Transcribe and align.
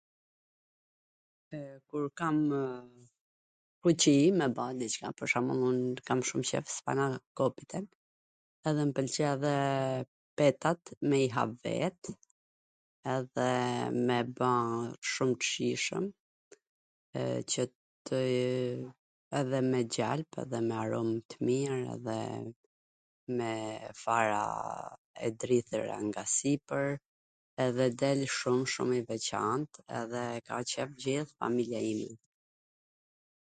E, 1.57 1.57
kurv 1.91 2.07
kamw 2.19 2.51
fuqi 3.83 4.13
me 4.41 4.45
ba 4.59 4.65
diCka, 4.83 5.07
pwr 5.17 5.27
shembull 5.31 5.63
unw 5.69 5.87
kam 6.09 6.19
shum 6.29 6.41
qef 6.49 6.65
spanakopitwn, 6.77 7.85
edhe 8.71 8.83
m 8.91 8.93
pwlqe 8.99 9.23
edhe 9.33 9.51
petat 10.41 10.81
me 11.11 11.17
i 11.25 11.25
hap 11.35 11.51
vet 11.67 12.01
edhe 13.17 13.49
me 14.07 14.17
ba 14.39 14.53
shum 15.15 15.31
t 15.41 15.49
shijshwm 15.51 16.05
qw 17.51 17.61
tw... 18.05 18.19
edhe 19.43 19.59
me 19.71 19.79
gjalp, 19.99 20.31
edhe 20.45 20.59
me 20.71 20.75
arom 20.87 21.11
t 21.33 21.43
mir, 21.49 21.71
edhe 21.97 22.19
me 23.37 23.51
fara 24.03 24.43
e 25.27 25.37
drithwra 25.43 25.95
nga 26.09 26.23
sipwr 26.39 26.85
edhe 27.67 27.85
del 28.01 28.21
shum 28.37 28.59
shum 28.75 28.89
i 28.99 29.01
veCant 29.09 29.73
edhe 29.99 30.21
e 30.37 30.41
ka 30.49 30.57
qef 30.73 30.89
gjith 31.05 31.31
familja 31.39 31.79
ime, 31.93 32.13